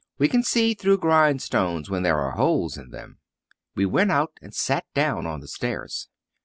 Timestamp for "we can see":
0.17-0.73